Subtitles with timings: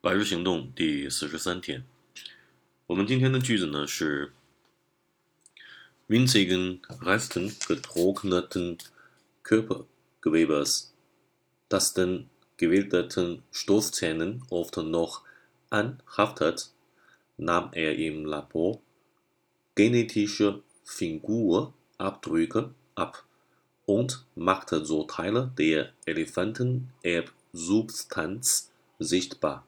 [0.00, 1.84] 百日行动第四十三天，
[2.86, 4.32] 我们今天的句子呢是：
[6.08, 8.78] Winzigen Resten getrockneten
[9.42, 10.94] Körpergewebes,
[11.68, 15.24] das den gewildeten Stoßzähnen oft noch
[15.68, 16.70] anhaftet,
[17.36, 18.80] nahm er im Labor
[19.74, 23.26] genetische Fingerabdrücke ab
[23.84, 29.66] und machte so Teile der Elefantenerbsubstanz sichtbar.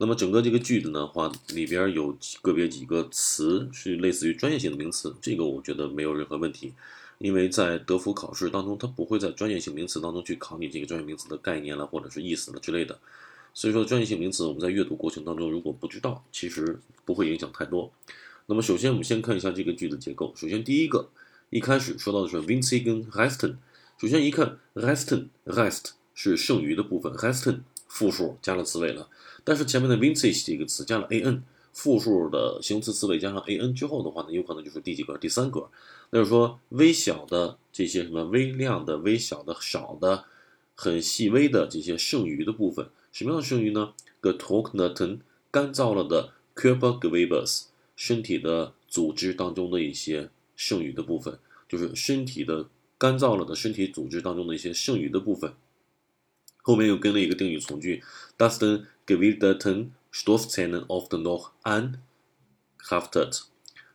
[0.00, 6.72] 那么整个这个句子的话，里边有个别几个词是类似于专业性的名词，这个我觉得没有任何问题，
[7.18, 12.96] 因为在德福考试当中，它不会在专业性名词当中去考你这个专业名词的概念了或者是意思了之类的，
[13.52, 17.92] 所以说专业性名词我们在阅读过程当中如果不知道，其实不会影响太多。
[18.46, 21.10] 那么首先我们先看一下这个句子结构，首先第一个
[21.50, 23.56] 一开始说到的是 Vinci 跟 Heston，
[24.00, 29.08] 首先一看 Resten rest 是剩余的部分 Heston 复数加了词尾了。
[29.42, 31.42] 但是前面的 vintage 这个词加了 an，
[31.72, 35.16] 复数的形容词词尾加上 an 之后的话呢，有可能就是第几格？
[35.18, 35.68] 第三格。
[36.10, 40.24] 那就是说，微小的这些什么微量的、微小的、少的、
[40.74, 43.92] 很细微的这些剩余的部分，什么样的剩余呢
[44.22, 45.18] ？getrockneten
[45.50, 55.52] 干燥了的 c u r p e r g e w e b e s 身体的组织当中的一些剩余的部分，就是身体的干燥了的身体组织当中的一些剩余的部分。
[56.68, 58.04] 后面又跟了一个定语从句
[58.36, 63.44] ，Dustin gewildeten Stoffzähnen o f t e noch anhaftet。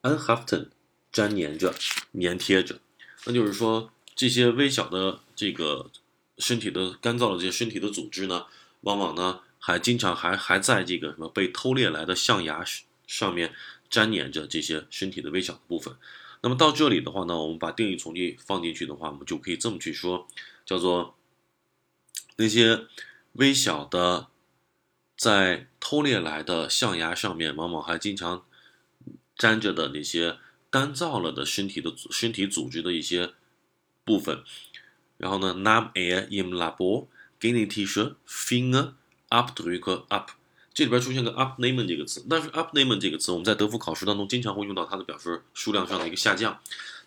[0.00, 0.68] anhaften
[1.12, 1.74] 粘粘着、
[2.18, 2.80] 粘贴着，
[3.26, 5.90] 那就是说这些微小的这个
[6.38, 8.46] 身体的干燥的这些身体的组织呢，
[8.80, 12.64] 往往呢还经常还还在这个什么被偷猎来的象牙
[13.06, 13.52] 上面
[13.90, 15.94] 粘粘着这些身体的微小的部分。
[16.40, 20.26] 那么到这里的话呢，我们把定语从句放进去的话，我们就可以这么去说，
[20.64, 21.14] 叫做。
[22.36, 22.86] 那些
[23.34, 24.28] 微小的，
[25.16, 28.44] 在偷猎来的象牙上面，往往还经常
[29.38, 30.38] 粘着的那些
[30.70, 33.32] 干燥了的身体的身体组织的一些
[34.04, 34.42] 部分。
[35.16, 37.06] 然后呢，nam air im labor
[37.40, 40.32] genetische Fingerabdrücke up，
[40.72, 46.60] 这里边出现个 upnehmen 这个词，但是 upnehmen 这个词我们在德福考试当中经常会用到它的表示数量上的一个下降。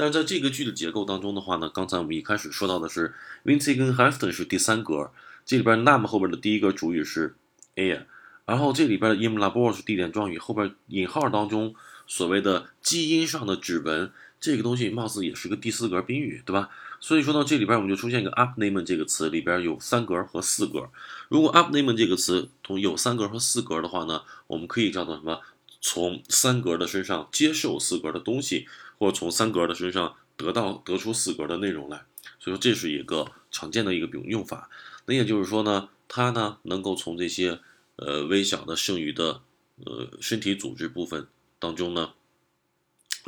[0.00, 3.12] 但是在这个句的结构当中的话呢，刚才我们一开始说到的是
[3.44, 5.10] Vinci 跟 Heston 是第三格，
[5.44, 7.34] 这里边 nam 后边的第一个主语是
[7.76, 8.04] air，
[8.46, 11.74] 然后这里边的 im labor 是地点状语，后边引号当中
[12.06, 16.70] 所谓的基因上的指纹，这个东西貌似也是个第四格宾语，对吧？
[16.98, 20.88] 所以说到这里边我们就出现一个 upname 这个词里边有三格和四格。
[21.28, 25.40] 如果 upname 这个词同有三格和四格的话呢，我们可以叫做什么？
[25.80, 28.68] 从三格的身上接受四格的东西。
[29.00, 32.04] 或从三格的身上得到得出四格的内容来，
[32.38, 34.68] 所以说这是一个常见的一个用用法。
[35.06, 37.58] 那也就是说呢，它呢能够从这些
[37.96, 39.40] 呃微小的剩余的
[39.86, 41.26] 呃身体组织部分
[41.58, 42.12] 当中呢，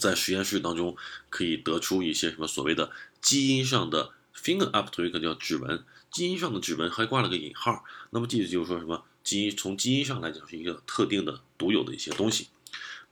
[0.00, 0.96] 在实验室当中
[1.28, 2.90] 可以得出一些什么所谓的
[3.20, 7.84] 基因上的 finger up to 一个叫指纹，基因上的指纹还挂了个引号。
[8.10, 12.48] 那么记得就是说什么基因从基因上来讲是一个特定的独有的一些东西。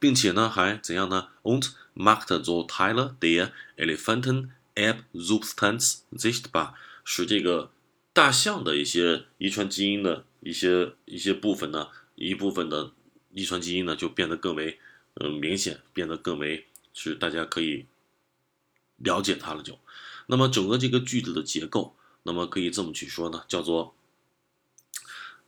[0.01, 6.75] 并且呢，还怎样呢？Und macht so Teile der Elefantenerbsubstanz sichtbar，
[7.05, 7.73] 使这个
[8.13, 12.93] 大象的一些遗传基因的一些一些部分呢，一部分的
[13.33, 14.79] 遗传基因呢，就变得更为
[15.15, 17.87] 嗯明显，变得更为是大家可以
[18.99, 19.63] 了解它了。
[19.65, 19.81] 就，
[20.29, 23.97] 那么整个这个句子的结构，那么可以这么去说呢，叫做，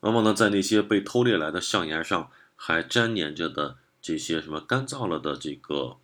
[0.00, 3.77] 往往呢，在那些被偷猎来的象牙上还粘连着的。
[4.03, 5.99] 这些什么干燥了的这个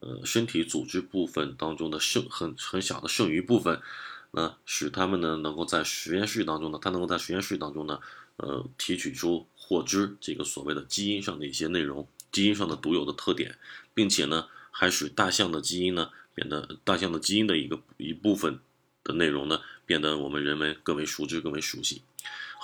[0.00, 3.82] 呃身体组织部分当中的剩很很小的剩余部分，
[4.30, 8.00] 那使他们呢能够在实验室当中呢，它能够在实验室当中呢，
[8.38, 13.58] 呃提取出获知这个所谓的基因上的一些内容，基因上的独有的特点，
[13.92, 18.58] 并且呢还使大象的基因呢变得大象的基因的一个一部分
[19.04, 22.00] 的内容呢变得我们人们更为熟知、更为熟悉。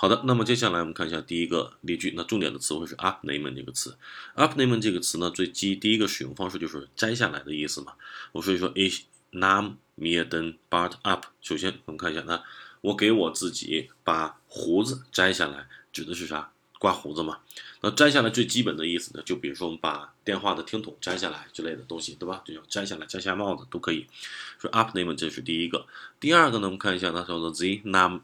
[0.01, 2.11] 好的，那么接下来我们看一下第一个例句。
[2.17, 3.95] 那重点的词汇是 upnamen 这个词。
[4.35, 7.93] upnamen 这个词呢，最基第一个使用方式就是摘下来的意思嘛。
[8.31, 11.27] 我所以说，ich nahm mir den Bart up。
[11.39, 12.43] 首先我们看一下，那
[12.81, 16.49] 我给我自己把胡子摘下来，指的是啥？
[16.79, 17.37] 刮胡子嘛。
[17.81, 22.41] 那摘下来最基本的意思呢，就比如说我们把电话的听筒摘下来之类的东西，对吧？
[22.43, 24.07] 就叫摘下来，摘下帽子都可以。
[24.57, 25.85] 说 upnamen 这是第一个。
[26.19, 28.21] 第二个呢，我们看一下，那叫做 the nam。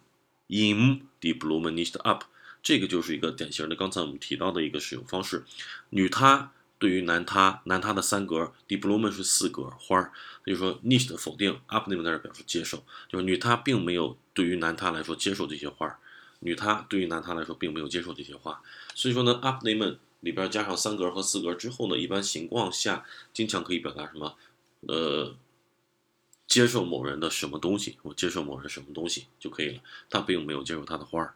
[0.48, 2.26] Im the Blumen nicht up，
[2.64, 5.44] 这个就是一个典型的刚才我们提到的一个使用方式。
[5.90, 10.12] 女她对于男他，男他的三格，die Blumen 是四格花儿，
[10.46, 15.98] 就是说 nicht 否定，up 那边在这表示接受，就是女她并没有对于男他来说接受这些花儿，
[16.42, 18.62] 女她对于男他来说并没有接受这些话，
[18.94, 23.04] 所以说呢，up name 里边加上三格和四格之后呢，一般情况下
[23.34, 24.36] 经常可以表达什么？
[24.82, 25.36] 呃，
[26.48, 29.82] 接受某人的什么东西，或接受某人什么东西就可以了。
[30.10, 31.34] 他并没有接受他的花儿。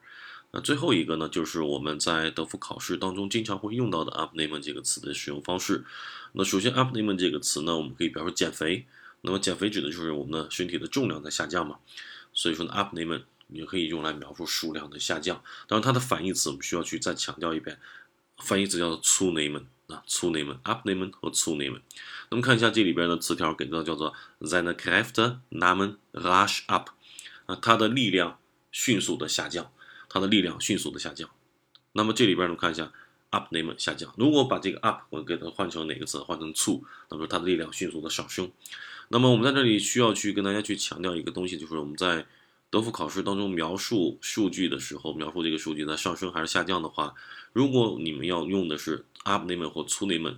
[0.50, 5.84] 那最后一个呢，就是我们在德福考试当中经常会用到的 abnehmen 这个词的使用方式。
[6.32, 8.86] 那首先 abnehmen 这个词呢，我们可以表示减肥。
[9.22, 11.78] 那么减肥指的就是我们的身体的重量在下降嘛。
[12.34, 15.42] 所以说呢，abnehmen 也可以用来描述数量的下降。
[15.66, 17.78] 当然它的反义词我们需要去再强调一遍，
[18.38, 21.80] 反义词叫做 zunehmen 啊，zunehmen abnehmen 和 zunehmen。
[22.30, 26.86] 那么看一下这里边的词条给到叫做 seine Kräfte nahmen rasch ab
[27.46, 28.38] 啊，它的力量
[28.70, 29.70] 迅速的下降，
[30.08, 31.28] 它的力量迅速的下降。
[31.92, 32.90] 那么这里边呢，看一下
[33.30, 34.14] abnehmen 下降。
[34.16, 36.18] 如果把这个 up 我给它换成哪个词？
[36.20, 38.50] 换成 zu，那么它的力量迅速的上升。
[39.08, 42.26] 那么我们在这里需要去跟大家去强调一个东西，就是我们在
[42.72, 47.14] 德福考试当中描述数据的时候，描述这个数据在上升还是下降的话，
[47.52, 50.36] 如果你们要用的是 up nemen 或 zunehmen，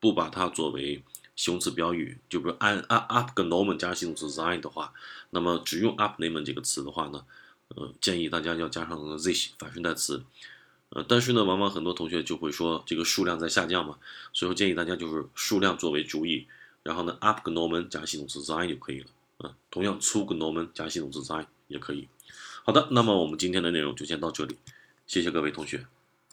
[0.00, 1.04] 不把它作为
[1.36, 4.94] 形容词标语，就比如按 up abgenommen 加形容词 sein 的话，
[5.28, 7.26] 那么只用 up nemen 这个词的话呢，
[7.68, 10.24] 呃，建议大家要加上 this 反身代词。
[10.88, 13.98] 呃，但是呢，往往很多同学就会说这个数量在下降嘛，
[14.32, 16.46] 所以说建议大家就是数量作为主语。
[16.82, 19.06] 然后呢，abgenommen 加系动词 sein 就可以了。
[19.40, 22.08] 啊，同样出个 Norman 加系统制裁也可以。
[22.64, 24.56] 好的，那么我们今天的内容就先到这里，
[25.06, 25.86] 谢谢各位同学。